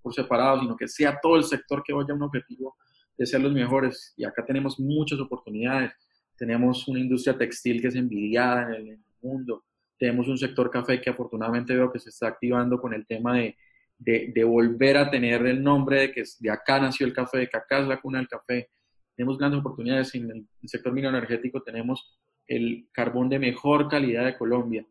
[0.00, 2.76] por separado, sino que sea todo el sector que vaya a un objetivo,
[3.20, 4.14] de ser los mejores.
[4.16, 5.92] Y acá tenemos muchas oportunidades.
[6.38, 9.64] Tenemos una industria textil que es envidiada en el, mundo.
[9.98, 13.54] Tenemos un sector café que afortunadamente veo que se está activando con el tema de,
[13.98, 17.58] de, volver a tener el nombre de que de acá nació el café, de que
[17.58, 18.70] acá es la cuna del café.
[19.14, 20.14] Tenemos grandes oportunidades.
[20.14, 24.86] En el, sector minero energético tenemos el carbón de mejor calidad de Colombia,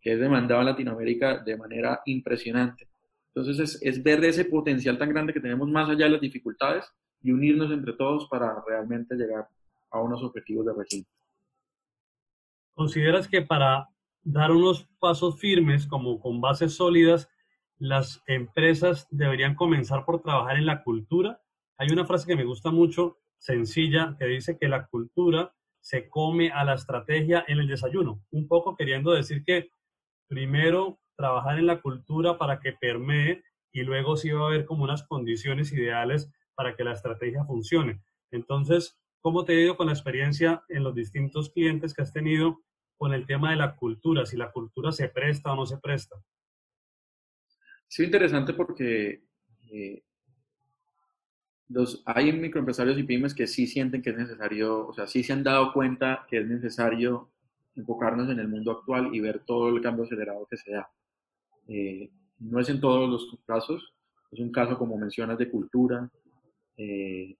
[0.00, 2.88] que es demandado en Latinoamérica de manera impresionante.
[3.32, 6.84] Entonces es, es ver ese potencial tan grande que tenemos más allá de las dificultades
[7.22, 9.48] y unirnos entre todos para realmente llegar
[9.90, 11.06] a unos objetivos de región.
[12.74, 13.88] ¿Consideras que para
[14.22, 17.28] dar unos pasos firmes, como con bases sólidas,
[17.78, 21.40] las empresas deberían comenzar por trabajar en la cultura?
[21.76, 26.50] Hay una frase que me gusta mucho, sencilla, que dice que la cultura se come
[26.50, 29.70] a la estrategia en el desayuno, un poco queriendo decir que
[30.26, 34.84] primero trabajar en la cultura para que permee y luego sí va a haber como
[34.84, 38.02] unas condiciones ideales para que la estrategia funcione.
[38.32, 42.64] Entonces, ¿cómo te ha ido con la experiencia en los distintos clientes que has tenido
[42.96, 44.26] con el tema de la cultura?
[44.26, 46.16] Si la cultura se presta o no se presta.
[47.86, 49.22] Sí, interesante porque
[49.70, 50.02] eh,
[51.68, 55.34] los, hay microempresarios y pymes que sí sienten que es necesario, o sea, sí se
[55.34, 57.30] han dado cuenta que es necesario
[57.76, 60.90] enfocarnos en el mundo actual y ver todo el cambio acelerado que se da.
[61.68, 63.94] Eh, no es en todos los casos,
[64.30, 66.10] es un caso, como mencionas, de cultura.
[66.78, 67.36] Eh,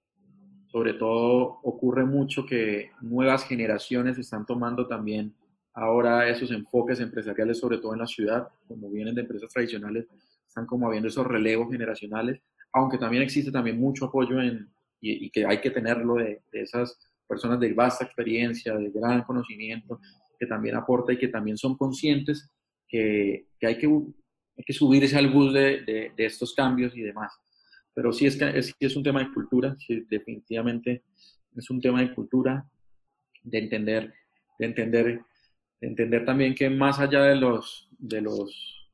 [0.67, 5.35] sobre todo ocurre mucho que nuevas generaciones están tomando también
[5.73, 10.07] ahora esos enfoques empresariales, sobre todo en la ciudad, como vienen de empresas tradicionales,
[10.47, 12.41] están como habiendo esos relevos generacionales,
[12.73, 14.69] aunque también existe también mucho apoyo en,
[15.01, 20.01] y, que hay que tenerlo de, esas personas de vasta experiencia, de gran conocimiento,
[20.39, 22.51] que también aporta y que también son conscientes
[22.89, 27.33] que, que hay, que hay que subirse al bus de, de, estos cambios y demás.
[27.99, 31.03] Pero sí es, es, es un tema de cultura, sí, definitivamente
[31.57, 32.65] es un tema de cultura,
[33.43, 34.15] de entender,
[34.57, 35.21] de entender,
[35.81, 38.89] de entender también que más allá de los, de los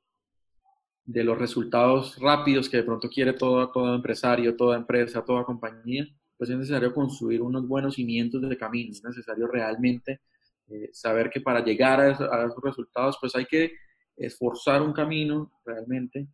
[1.04, 6.08] de los resultados rápidos que de pronto quiere todo, todo empresario, toda empresa, toda compañía,
[6.38, 10.22] pues es necesario construir unos buenos cimientos de camino, es necesario realmente
[10.68, 13.70] eh, saber que para llegar a, esos resultados, pues hay que
[14.16, 16.26] esforzar un camino realmente,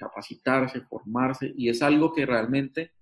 [0.00, 2.92] capacitarse, formarse, y es algo que realmente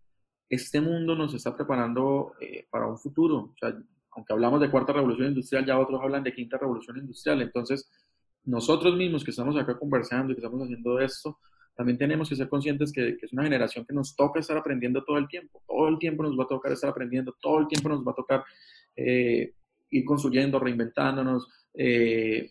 [0.48, 3.36] este mundo nos está preparando eh, para un futuro.
[3.36, 3.74] O sea,
[4.12, 7.40] aunque hablamos de cuarta revolución industrial, ya otros hablan de quinta revolución industrial.
[7.42, 7.88] Entonces,
[8.44, 11.38] nosotros mismos que estamos acá conversando y que estamos haciendo esto,
[11.76, 15.18] también tenemos que ser conscientes que, es una generación que nos toca estar aprendiendo todo
[15.18, 15.62] el tiempo.
[15.68, 18.16] Todo el tiempo nos va a tocar estar aprendiendo, todo el tiempo nos va a
[18.16, 18.44] tocar
[18.96, 19.52] eh,
[19.90, 22.50] ir construyendo, reinventándonos, eh,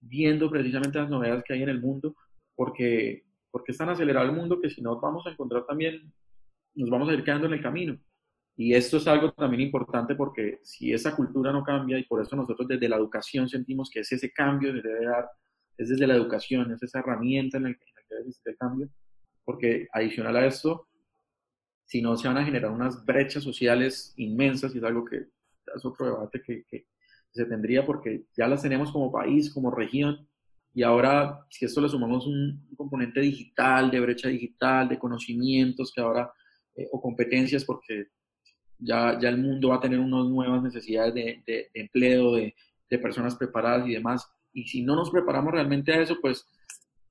[0.00, 2.16] viendo precisamente las novedades que hay en el mundo,
[2.56, 6.12] porque, porque es tan acelerado el mundo que si no vamos a encontrar también,
[6.74, 7.96] nos vamos a ir quedando en el camino.
[8.56, 12.34] Y esto es algo también importante porque si esa cultura no cambia, y por eso
[12.34, 15.30] nosotros desde la educación sentimos que es ese cambio que debe dar,
[15.78, 18.88] es desde la educación, es esa herramienta en la que, debe existir el cambio,
[19.44, 20.88] porque adicional a esto,
[21.84, 25.28] si no se van a generar unas brechas sociales inmensas, y es algo que
[25.76, 26.88] es otro debate que, que
[27.30, 30.28] se tendría porque ya las tenemos como país, como región,
[30.74, 36.00] y ahora si esto le sumamos un, componente digital, de brecha digital, de conocimientos que
[36.00, 36.30] ahora,
[36.74, 38.08] eh, o competencias, porque
[38.78, 42.54] ya, ya el mundo va a tener unas nuevas necesidades de, empleo, de,
[43.02, 44.30] personas preparadas y demás.
[44.52, 46.46] Y si no nos preparamos realmente a eso, pues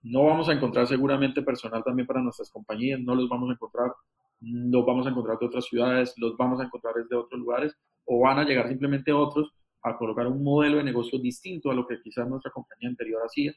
[0.01, 3.91] no vamos a encontrar seguramente personal también para nuestras compañías, no los vamos a encontrar,
[4.39, 8.21] los vamos a encontrar de otras ciudades, los vamos a encontrar desde otros lugares, o
[8.21, 9.51] van a llegar simplemente otros
[9.83, 13.53] a colocar un modelo de negocio distinto a lo que quizás nuestra compañía anterior hacía.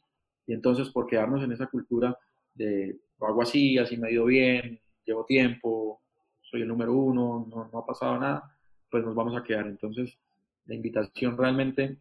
[0.47, 2.19] Y entonces, por quedarnos en esa cultura
[2.55, 6.03] de hago así, así me ha ido bien, llevo tiempo,
[6.43, 8.57] soy el número uno, no, no, ha pasado nada,
[8.91, 9.67] pues nos vamos a quedar.
[9.67, 10.19] Entonces,
[10.67, 11.97] la invitación realmente,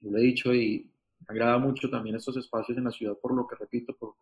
[0.00, 3.34] yo lo he dicho y me agrada mucho también estos espacios en la ciudad, por
[3.34, 4.14] lo que repito, por,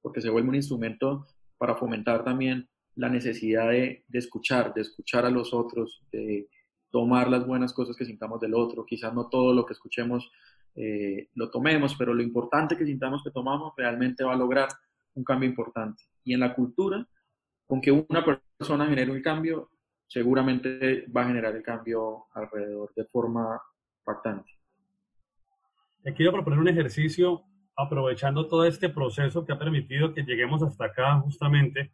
[0.00, 1.26] porque se vuelve un instrumento
[1.58, 6.48] para fomentar también la necesidad de, de, escuchar, de escuchar a los otros, de
[6.90, 8.84] tomar las buenas cosas que sintamos del otro.
[8.86, 10.30] Quizás no todo lo que escuchemos
[10.74, 14.68] eh, lo tomemos, pero lo importante que sintamos que tomamos realmente va a lograr
[15.14, 16.04] un cambio importante.
[16.24, 17.06] Y en la cultura,
[17.66, 19.70] con que una persona genere un cambio,
[20.06, 23.60] seguramente va a generar el cambio alrededor de forma
[24.00, 24.52] impactante.
[26.02, 27.42] Te quiero proponer un ejercicio
[27.76, 31.92] aprovechando todo este proceso que ha permitido que lleguemos hasta acá justamente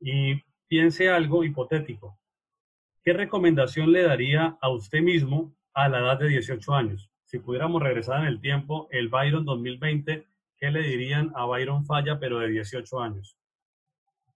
[0.00, 2.18] y piense algo hipotético.
[3.02, 7.10] ¿Qué recomendación le daría a usted mismo a la edad de 18 años?
[7.24, 10.26] Si pudiéramos regresar en el tiempo, el Byron 2020,
[10.58, 13.38] ¿qué le dirían a Byron Falla, pero de 18 años?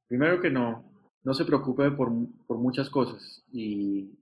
[0.09, 0.83] Primero que no,
[1.23, 2.11] no se preocupe por,
[2.47, 4.19] por muchas cosas y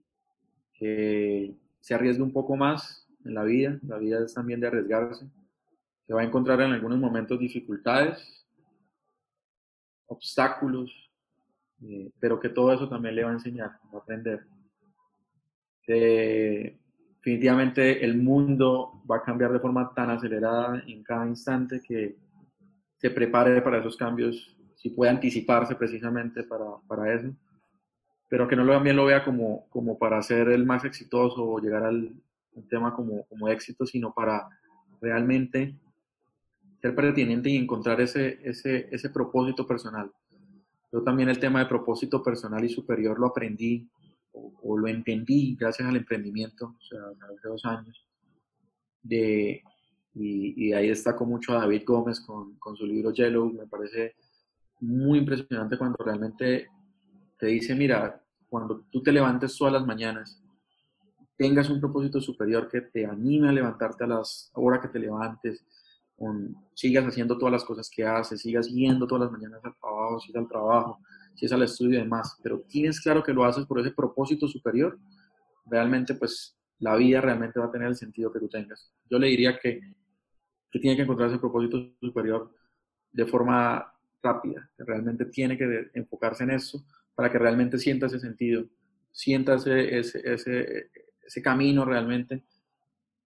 [0.73, 3.79] que se arriesgue un poco más en la vida.
[3.83, 5.25] La vida es también de arriesgarse.
[6.05, 8.45] Se va a encontrar en algunos momentos dificultades,
[10.07, 11.12] obstáculos,
[11.85, 14.45] eh, pero que todo eso también le va a enseñar, va a aprender.
[15.85, 22.15] definitivamente el mundo va a cambiar de forma tan acelerada en cada instante que
[22.97, 27.33] se prepare para esos cambios si puede anticiparse precisamente para, para eso,
[28.29, 31.59] pero que no lo, también lo vea como, como para ser el más exitoso o
[31.59, 32.11] llegar al
[32.69, 34.47] tema como, como éxito, sino para
[35.01, 35.75] realmente
[36.81, 40.11] ser pertinente y encontrar ese, ese, ese propósito personal.
[40.93, 43.89] Yo también el tema de propósito personal y superior lo aprendí
[44.31, 46.99] o, lo entendí gracias al emprendimiento, o sea,
[47.35, 48.05] hace dos años,
[49.01, 49.63] de,
[50.13, 53.51] Y, y ahí destaco mucho a David Gómez con, con su libro Yellow.
[53.51, 54.15] Me parece
[54.81, 56.67] muy impresionante cuando realmente
[57.39, 60.39] te dice, mira, cuando tú te levantes todas las mañanas,
[61.35, 65.65] tengas un propósito superior que te anime a levantarte a las horas que te levantes,
[66.73, 70.31] sigas haciendo todas las cosas que haces, sigas yendo todas las mañanas al trabajo, si
[70.31, 70.99] es al trabajo,
[71.35, 74.99] si al estudio y demás, pero tienes claro que lo haces por ese propósito superior,
[75.65, 78.91] realmente pues la vida realmente va a tener el sentido que tú tengas.
[79.09, 79.79] Yo le diría que,
[80.71, 82.51] que tiene que encontrar ese propósito superior
[83.11, 86.83] de forma rápida, realmente tiene que enfocarse en eso
[87.13, 88.65] para que realmente sienta ese sentido,
[89.11, 92.43] sienta ese, ese, camino realmente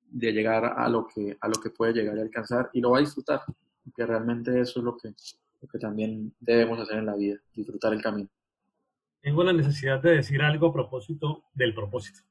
[0.09, 2.97] de llegar a lo, que, a lo que puede llegar a alcanzar y lo va
[2.97, 3.41] a disfrutar,
[3.95, 5.13] que realmente eso es lo que,
[5.61, 8.29] lo que también debemos hacer en la vida, disfrutar el camino.
[9.21, 12.21] Tengo la necesidad de decir algo a propósito del propósito.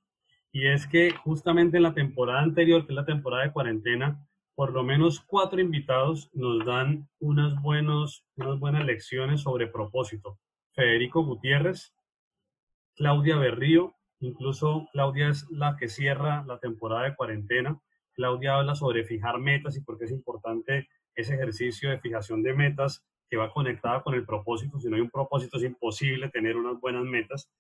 [0.52, 4.72] Y es que justamente en la temporada anterior, que es la temporada de cuarentena, por
[4.72, 10.38] lo menos cuatro invitados nos dan unas, buenos, unas buenas lecciones sobre propósito.
[10.72, 11.94] Federico Gutiérrez,
[12.94, 17.80] Claudia Berrío, incluso Claudia es la que cierra la temporada de cuarentena.
[18.14, 22.54] Claudia habla sobre fijar metas y por qué es importante ese ejercicio de fijación de
[22.54, 24.78] metas que va conectada con el propósito.
[24.78, 27.50] Si no hay un propósito es imposible tener unas buenas metas.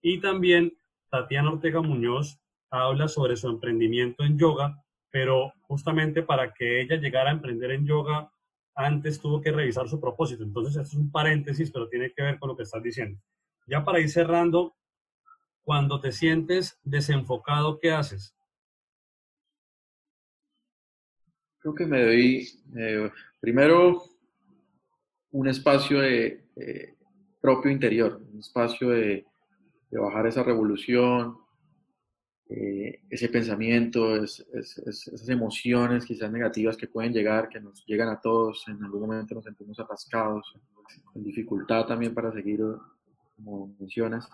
[0.00, 0.72] Y también
[1.10, 2.38] Tatiana Ortega Muñoz
[2.70, 7.86] habla sobre su emprendimiento en yoga pero justamente para que ella llegara a emprender en
[7.86, 8.32] yoga,
[8.74, 10.42] antes tuvo que revisar su propósito.
[10.42, 13.20] Entonces, esto es un paréntesis, pero tiene que ver con lo que estás diciendo.
[13.66, 14.74] Ya para ir cerrando,
[15.64, 18.34] cuando te sientes desenfocado, ¿qué haces?
[21.58, 24.02] Creo que me doy, eh, primero,
[25.30, 26.44] un espacio de,
[27.40, 29.26] propio interior, un espacio de,
[29.90, 31.38] de bajar esa revolución,
[32.54, 38.66] eh, ese pensamiento, esas emociones quizás negativas que pueden llegar, que nos llegan a todos,
[38.68, 40.54] en algún momento nos sentimos atascados,
[41.04, 42.60] con dificultad también para seguir,
[43.36, 44.28] como mencionas.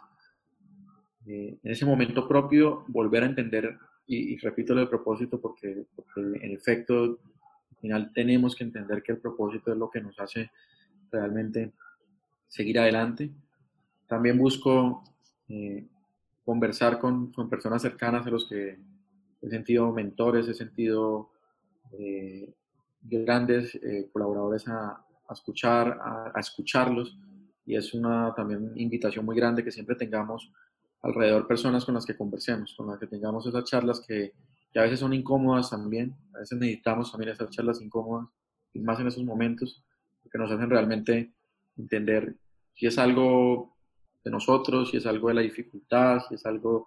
[1.27, 3.77] Eh, en ese momento propio, volver a entender,
[4.07, 7.19] y, repito lo del propósito porque, en efecto,
[7.71, 10.51] al final tenemos que entender que el propósito es lo que nos hace
[11.11, 11.73] realmente
[12.47, 13.31] seguir adelante.
[14.07, 15.05] También busco
[15.49, 15.87] eh,
[16.45, 18.79] conversar con, con, personas cercanas a los que
[19.43, 21.31] he sentido mentores, he sentido
[21.93, 22.53] eh,
[23.03, 27.17] grandes eh, colaboradores a, a escuchar, a, escucharlos.
[27.67, 30.51] Y es una también invitación muy grande que siempre tengamos
[31.03, 34.33] alrededor personas con las que conversemos, con las que tengamos esas charlas que,
[34.73, 38.29] que a veces son incómodas también, a veces necesitamos también esas charlas incómodas,
[38.73, 39.85] y más en esos momentos,
[40.31, 41.33] que nos hacen realmente
[41.77, 42.37] entender
[42.75, 43.77] si es algo
[44.25, 46.87] de nosotros, si es algo de la dificultad, si es algo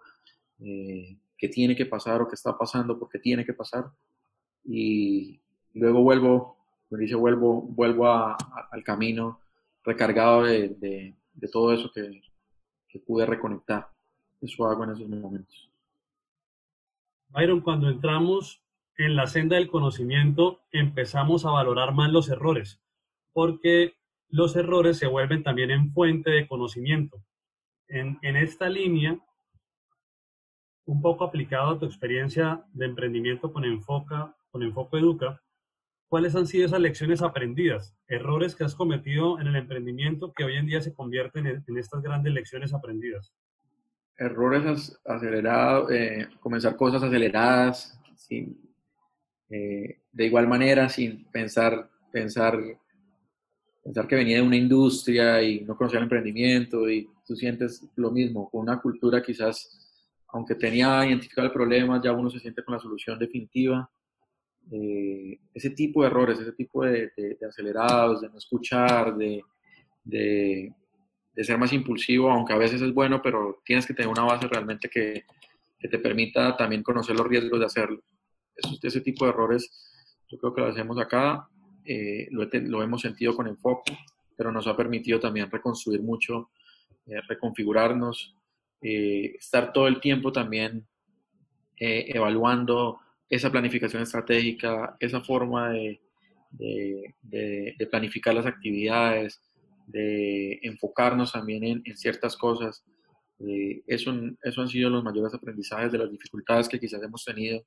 [0.60, 3.91] eh, que tiene que pasar o que está pasando porque tiene que pasar.
[4.63, 5.41] Y
[5.74, 6.58] luego vuelvo,
[6.89, 9.39] me dice, vuelvo, vuelvo al camino
[9.84, 12.21] recargado de, de, todo eso que,
[12.88, 13.88] que, pude reconectar.
[14.41, 15.71] Eso hago en esos momentos.
[17.30, 18.62] Byron, cuando entramos
[18.97, 22.82] en la senda del conocimiento, empezamos a valorar más los errores,
[23.32, 23.95] porque
[24.27, 27.23] los errores se vuelven también en fuente de conocimiento.
[27.88, 29.17] En, en esta línea,
[30.86, 35.41] un poco aplicado a tu experiencia de emprendimiento con Enfoca, con Enfoco Educa,
[36.10, 40.58] ¿cuáles han sido esas lecciones aprendidas, errores que has cometido en el emprendimiento que hoy
[40.58, 43.34] en día se convierten en, estas grandes lecciones aprendidas?
[44.17, 48.60] Errores acelerados, eh, comenzar cosas aceleradas, sin,
[49.50, 52.60] eh, de igual manera, sin pensar, pensar
[53.84, 58.12] pensar que venía de una industria y no conocía el emprendimiento y tú sientes lo
[58.12, 62.76] mismo, con una cultura quizás, aunque tenía identificado el problema, ya uno se siente con
[62.76, 63.89] la solución definitiva.
[64.71, 67.12] Eh, ese tipo de errores, ese tipo de,
[67.47, 69.41] acelerados, de no escuchar, de,
[70.04, 70.74] de,
[71.36, 74.89] ser más impulsivo, aunque a veces es bueno, pero tienes que tener una base realmente
[74.89, 75.26] que,
[75.80, 78.01] que te permita también conocer los riesgos de hacerlo.
[78.82, 79.88] ese tipo de errores
[80.30, 81.47] yo creo que lo hacemos acá
[81.84, 83.97] eh, lo, hemos sentido con enfoque,
[84.38, 86.51] pero nos ha permitido también reconstruir mucho,
[87.08, 88.36] eh, reconfigurarnos,
[88.82, 90.88] eh, estar todo el tiempo también
[91.84, 95.99] evaluando esa planificación estratégica, esa forma de,
[96.51, 99.41] de, planificar las actividades,
[99.92, 102.84] de enfocarnos también en, en ciertas cosas.
[103.88, 104.14] eso,
[104.44, 107.64] eso han sido los mayores aprendizajes de las dificultades que quizás hemos tenido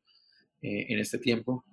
[0.62, 1.64] en este tiempo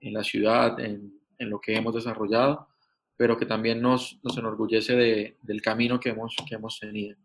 [0.00, 2.68] en la ciudad, en, en lo que hemos desarrollado,
[3.16, 7.16] pero que también nos, nos enorgullece de, del camino que hemos, que hemos tenido.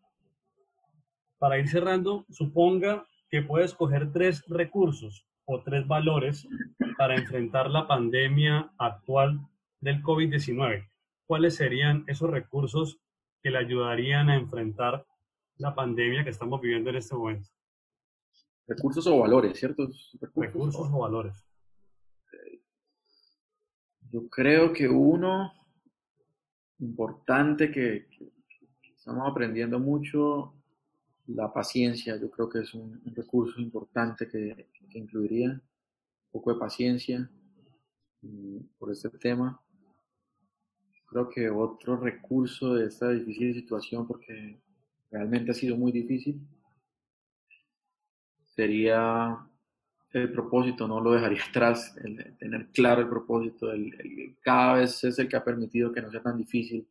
[1.39, 6.47] Para ir cerrando, suponga que puedes coger tres recursos o tres valores
[6.97, 9.39] para enfrentar la pandemia actual
[9.79, 10.87] del COVID-19?
[11.27, 13.01] ¿Cuáles serían esos recursos
[13.43, 15.05] que le ayudarían a enfrentar
[15.57, 17.49] la pandemia que estamos viviendo en este momento?
[18.65, 19.89] Recursos o valores, ¿cierto?
[20.35, 21.45] Recursos, o valores.
[24.09, 25.51] Yo creo que uno
[26.79, 28.07] importante que,
[28.95, 30.53] estamos aprendiendo mucho,
[31.27, 35.61] la paciencia, yo creo que es un, recurso importante que, incluiría un
[36.31, 37.29] poco de paciencia
[38.21, 39.61] mm, por este tema.
[41.07, 44.59] Creo que otro recurso de esta difícil situación, porque
[45.09, 46.39] realmente ha sido muy difícil,
[48.43, 49.37] sería
[50.11, 55.17] el propósito, no lo dejaría atrás, el, tener claro el propósito, el, cada vez es
[55.19, 56.87] el que ha permitido que no sea tan difícil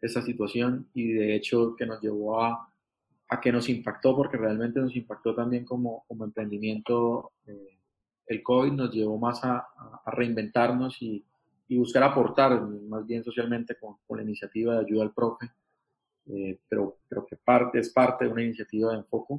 [0.00, 2.72] esta situación y de hecho que nos llevó a,
[3.28, 7.32] a que nos impactó, porque realmente nos impactó también como, como emprendimiento.
[7.46, 7.78] Eh,
[8.26, 9.58] el COVID nos llevó más a,
[10.04, 11.24] a reinventarnos y,
[11.70, 15.50] y, buscar aportar más bien socialmente con, con, la iniciativa de ayuda al profe,
[16.26, 19.38] eh, pero, pero que parte, es parte de una iniciativa de enfoque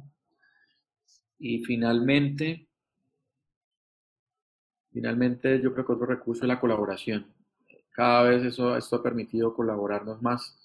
[1.38, 2.68] y finalmente,
[4.92, 7.26] finalmente yo creo que otro recurso es la colaboración.
[7.90, 10.56] Cada vez eso, esto ha permitido colaborarnos más,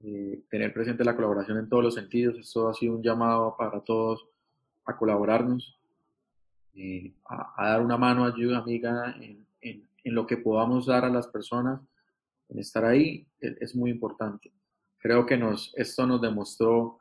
[0.00, 2.38] eh, tener presente la colaboración en todos los sentidos.
[2.38, 4.26] Esto ha sido un llamado para todos
[4.84, 5.76] a colaborarnos,
[6.74, 9.44] eh, a, dar una mano, ayuda amiga en,
[10.10, 11.80] lo que podamos dar a las personas,
[12.48, 14.52] en estar ahí, es, es muy importante.
[14.98, 16.98] Creo que nos, esto nos demostró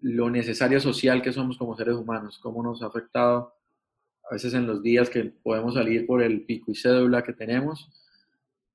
[0.00, 3.54] lo necesario social que somos como seres humanos, cómo nos ha afectado
[4.28, 7.88] a veces en los días que podemos salir por el pico y cédula que tenemos,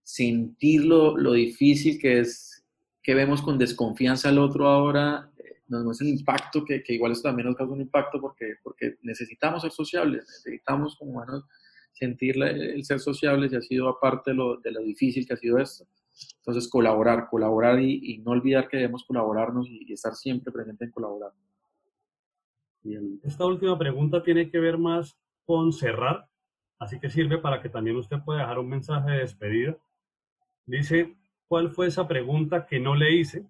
[0.04, 2.66] sentir lo, difícil que es
[3.04, 7.30] que vemos con desconfianza al otro ahora, eh, nos muestra el impacto, que, igual esto
[7.30, 11.46] también nos causa un impacto porque, porque necesitamos ser sociables, necesitamos como humanos
[11.98, 15.38] sentir el ser sociables y ha sido aparte de lo, de lo difícil que ha
[15.38, 15.86] sido esto.
[16.40, 21.32] Entonces, colaborar, colaborar y, no olvidar que debemos colaborarnos y, estar siempre presente en colaborar.
[23.24, 26.30] Esta última pregunta tiene que ver más con cerrar,
[26.80, 29.78] así que sirve para que también usted pueda dejar un mensaje de despedida.
[30.66, 31.18] Dice,
[31.48, 33.46] ¿cuál fue esa pregunta que no le hice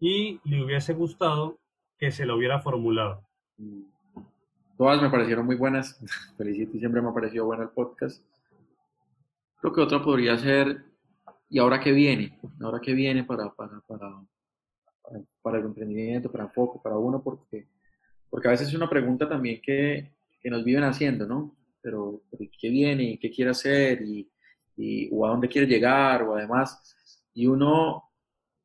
[0.00, 1.58] y le hubiese gustado
[1.96, 3.24] que se lo hubiera formulado?
[4.76, 5.98] Todas me parecieron muy buenas.
[6.36, 8.22] Felicito y siempre me ha parecido bueno el podcast.
[9.60, 10.84] Creo que otra podría ser
[11.48, 12.38] ¿Y ahora qué viene?
[12.60, 14.20] ¿Ahora qué viene para, para, para,
[15.42, 17.22] para, el emprendimiento, para Enfoco, para uno?
[17.22, 17.68] Porque,
[18.28, 21.56] porque a veces es una pregunta también que, que nos viven haciendo, ¿no?
[21.80, 22.22] Pero,
[22.60, 23.04] ¿qué viene?
[23.12, 24.02] ¿Y qué quiere hacer?
[24.02, 24.28] Y,
[24.76, 26.24] y, ¿O a dónde quiere llegar?
[26.24, 28.02] O además, y uno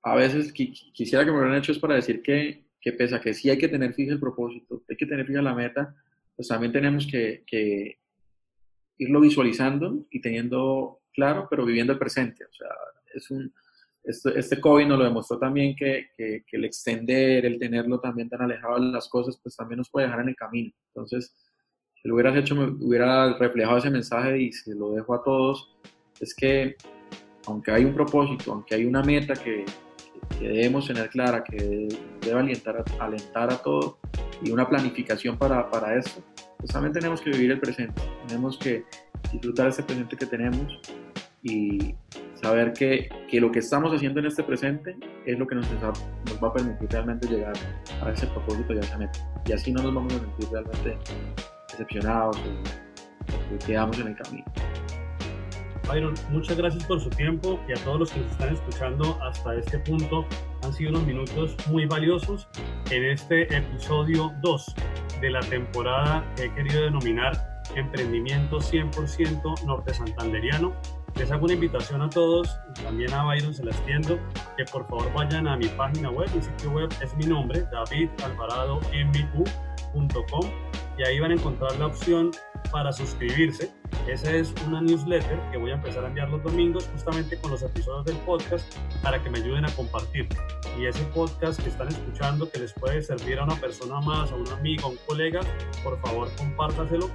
[0.01, 3.33] a veces quisiera que me hubieran hecho es para decir que, que pese a que
[3.33, 5.95] sí hay que tener fija el propósito, hay que tener fija la meta,
[6.35, 7.99] pues también tenemos que, que
[8.97, 12.45] irlo visualizando y teniendo claro, pero viviendo el presente.
[12.45, 12.69] O sea,
[13.13, 13.53] es un,
[14.03, 18.41] este, este COVID nos lo demostró también que, que, el extender, el tenerlo también tan
[18.41, 20.71] alejado de las cosas, pues también nos puede dejar en el camino.
[20.87, 21.35] Entonces,
[22.01, 25.77] si lo hubieras hecho, me hubiera reflejado ese mensaje y se lo dejo a todos,
[26.19, 26.75] es que
[27.45, 29.65] aunque hay un propósito, aunque hay una meta que,
[30.39, 31.87] que debemos tener clara, que
[32.21, 33.99] debe alentar alentar a todo
[34.43, 36.23] y una planificación para, para esto,
[36.57, 38.83] pues también tenemos que vivir el presente, tenemos que
[39.31, 40.79] disfrutar ese presente que tenemos
[41.43, 41.95] y
[42.41, 46.43] saber que, que, lo que estamos haciendo en este presente es lo que nos, nos
[46.43, 47.53] va a permitir realmente llegar
[48.03, 49.19] a ese propósito y a esa meta.
[49.45, 50.97] Y así no nos vamos a sentir realmente
[51.69, 54.45] decepcionados o, quedamos en el camino.
[55.87, 59.55] Byron, muchas gracias por su tiempo y a todos los que nos están escuchando hasta
[59.55, 60.25] este punto.
[60.63, 62.47] Han sido unos minutos muy valiosos
[62.91, 64.75] en este episodio 2
[65.21, 70.73] de la temporada que he querido denominar Emprendimiento 100% Norte Santanderiano.
[71.15, 74.19] Les hago una invitación a todos, también a Byron se las tiendo,
[74.57, 80.49] que por favor vayan a mi página web, mi sitio web es mi nombre, davidalvaradombu.com
[80.97, 82.31] y ahí van a encontrar la opción
[82.71, 83.71] para suscribirse.
[84.07, 87.61] Esa es una newsletter que voy a empezar a enviar los domingos justamente con los
[87.63, 88.65] episodios del podcast
[89.01, 90.27] para que me ayuden a compartir.
[90.77, 94.35] Y ese podcast que están escuchando que les puede servir a una persona más, a
[94.35, 95.41] un amigo, a un colega,
[95.83, 97.09] por favor compártaselo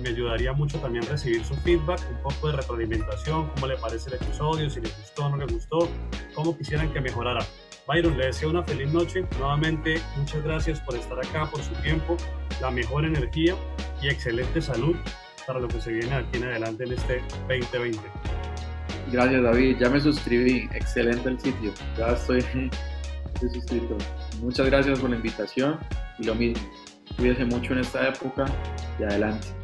[0.00, 4.16] me ayudaría mucho también recibir su feedback, un poco de retroalimentación, cómo le parece el
[4.16, 5.88] episodio, si le gustó o no le gustó,
[6.34, 7.44] cómo quisieran que mejorara.
[7.86, 9.24] Byron, le deseo una feliz noche.
[9.38, 12.16] Nuevamente, muchas gracias por estar acá, por su tiempo,
[12.60, 13.54] la mejor energía
[14.00, 14.96] y excelente salud
[15.46, 17.98] para lo que se viene aquí en adelante en este 2020.
[19.10, 19.76] Gracias, David.
[19.78, 20.68] Ya me suscribí.
[20.72, 21.72] Excelente el sitio.
[21.98, 22.38] Ya estoy,
[23.34, 23.98] estoy suscrito.
[24.40, 25.78] Muchas gracias por la invitación
[26.18, 26.62] y lo mismo.
[27.16, 28.46] Cuídese mucho en esta época
[28.98, 29.61] y adelante.